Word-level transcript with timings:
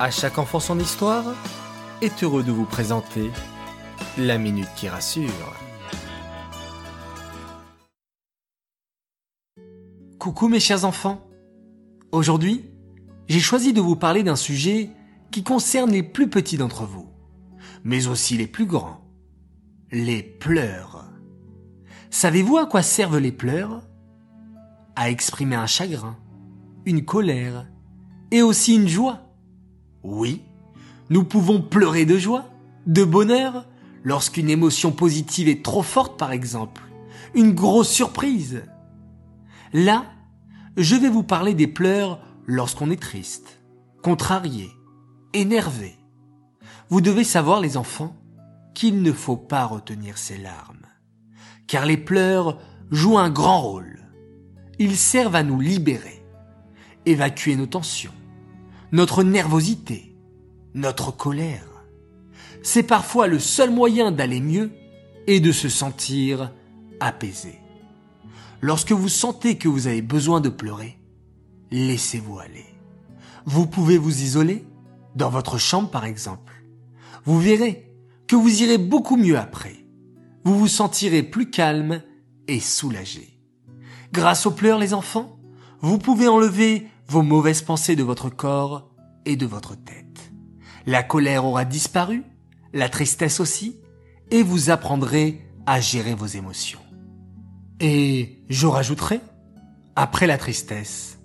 À 0.00 0.12
chaque 0.12 0.38
enfant 0.38 0.60
son 0.60 0.78
histoire 0.78 1.24
est 2.02 2.22
heureux 2.22 2.44
de 2.44 2.52
vous 2.52 2.66
présenter 2.66 3.32
la 4.16 4.38
minute 4.38 4.68
qui 4.76 4.88
rassure. 4.88 5.56
Coucou 10.20 10.46
mes 10.46 10.60
chers 10.60 10.84
enfants. 10.84 11.26
Aujourd'hui, 12.12 12.70
j'ai 13.26 13.40
choisi 13.40 13.72
de 13.72 13.80
vous 13.80 13.96
parler 13.96 14.22
d'un 14.22 14.36
sujet 14.36 14.90
qui 15.32 15.42
concerne 15.42 15.90
les 15.90 16.04
plus 16.04 16.30
petits 16.30 16.58
d'entre 16.58 16.84
vous, 16.84 17.10
mais 17.82 18.06
aussi 18.06 18.36
les 18.36 18.46
plus 18.46 18.66
grands. 18.66 19.00
Les 19.90 20.22
pleurs. 20.22 21.06
Savez-vous 22.10 22.56
à 22.56 22.66
quoi 22.66 22.82
servent 22.82 23.18
les 23.18 23.32
pleurs? 23.32 23.82
À 24.94 25.10
exprimer 25.10 25.56
un 25.56 25.66
chagrin, 25.66 26.16
une 26.86 27.04
colère 27.04 27.66
et 28.30 28.42
aussi 28.42 28.76
une 28.76 28.86
joie. 28.86 29.27
Oui, 30.02 30.42
nous 31.10 31.24
pouvons 31.24 31.60
pleurer 31.60 32.04
de 32.04 32.18
joie, 32.18 32.46
de 32.86 33.04
bonheur, 33.04 33.66
lorsqu'une 34.04 34.50
émotion 34.50 34.92
positive 34.92 35.48
est 35.48 35.64
trop 35.64 35.82
forte 35.82 36.18
par 36.18 36.32
exemple, 36.32 36.82
une 37.34 37.52
grosse 37.52 37.90
surprise. 37.90 38.62
Là, 39.72 40.06
je 40.76 40.94
vais 40.94 41.08
vous 41.08 41.22
parler 41.22 41.54
des 41.54 41.66
pleurs 41.66 42.20
lorsqu'on 42.46 42.90
est 42.90 43.02
triste, 43.02 43.60
contrarié, 44.02 44.70
énervé. 45.34 45.96
Vous 46.88 47.00
devez 47.00 47.24
savoir 47.24 47.60
les 47.60 47.76
enfants 47.76 48.16
qu'il 48.74 49.02
ne 49.02 49.12
faut 49.12 49.36
pas 49.36 49.66
retenir 49.66 50.16
ses 50.16 50.38
larmes, 50.38 50.86
car 51.66 51.84
les 51.84 51.96
pleurs 51.96 52.58
jouent 52.90 53.18
un 53.18 53.30
grand 53.30 53.60
rôle. 53.60 53.98
Ils 54.78 54.96
servent 54.96 55.34
à 55.34 55.42
nous 55.42 55.60
libérer, 55.60 56.22
évacuer 57.04 57.56
nos 57.56 57.66
tensions, 57.66 58.14
notre 58.92 59.22
nervosité, 59.22 60.16
notre 60.74 61.10
colère. 61.10 61.84
C'est 62.62 62.82
parfois 62.82 63.26
le 63.26 63.38
seul 63.38 63.70
moyen 63.70 64.10
d'aller 64.10 64.40
mieux 64.40 64.70
et 65.26 65.40
de 65.40 65.52
se 65.52 65.68
sentir 65.68 66.52
apaisé. 67.00 67.60
Lorsque 68.60 68.92
vous 68.92 69.08
sentez 69.08 69.56
que 69.56 69.68
vous 69.68 69.86
avez 69.86 70.02
besoin 70.02 70.40
de 70.40 70.48
pleurer, 70.48 70.98
laissez-vous 71.70 72.38
aller. 72.38 72.66
Vous 73.44 73.66
pouvez 73.66 73.98
vous 73.98 74.22
isoler, 74.22 74.64
dans 75.14 75.30
votre 75.30 75.58
chambre 75.58 75.90
par 75.90 76.04
exemple. 76.04 76.54
Vous 77.24 77.38
verrez 77.38 77.92
que 78.26 78.36
vous 78.36 78.62
irez 78.62 78.78
beaucoup 78.78 79.16
mieux 79.16 79.38
après. 79.38 79.84
Vous 80.44 80.58
vous 80.58 80.68
sentirez 80.68 81.22
plus 81.22 81.50
calme 81.50 82.02
et 82.46 82.60
soulagé. 82.60 83.38
Grâce 84.12 84.46
aux 84.46 84.50
pleurs 84.50 84.78
les 84.78 84.94
enfants, 84.94 85.38
vous 85.80 85.98
pouvez 85.98 86.28
enlever 86.28 86.88
vos 87.08 87.22
mauvaises 87.22 87.62
pensées 87.62 87.96
de 87.96 88.02
votre 88.02 88.28
corps 88.28 88.90
et 89.24 89.36
de 89.36 89.46
votre 89.46 89.74
tête. 89.74 90.32
La 90.86 91.02
colère 91.02 91.44
aura 91.44 91.64
disparu, 91.64 92.24
la 92.72 92.88
tristesse 92.88 93.40
aussi, 93.40 93.76
et 94.30 94.42
vous 94.42 94.70
apprendrez 94.70 95.42
à 95.66 95.80
gérer 95.80 96.14
vos 96.14 96.26
émotions. 96.26 96.80
Et 97.80 98.44
je 98.48 98.66
rajouterai, 98.66 99.20
après 99.96 100.26
la 100.26 100.38
tristesse, 100.38 101.18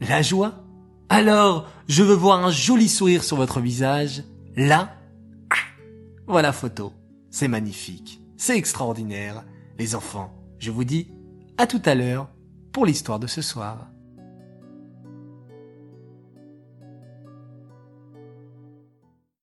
la 0.00 0.22
joie. 0.22 0.64
Alors, 1.08 1.68
je 1.88 2.02
veux 2.02 2.14
voir 2.14 2.44
un 2.44 2.50
joli 2.50 2.88
sourire 2.88 3.22
sur 3.22 3.36
votre 3.36 3.60
visage. 3.60 4.24
Là, 4.56 4.94
voilà 6.26 6.52
photo. 6.52 6.92
C'est 7.30 7.48
magnifique. 7.48 8.20
C'est 8.36 8.56
extraordinaire. 8.56 9.44
Les 9.78 9.94
enfants, 9.94 10.32
je 10.58 10.70
vous 10.70 10.84
dis 10.84 11.08
à 11.58 11.66
tout 11.66 11.82
à 11.84 11.94
l'heure 11.94 12.28
pour 12.72 12.86
l'histoire 12.86 13.18
de 13.18 13.26
ce 13.26 13.42
soir. 13.42 13.88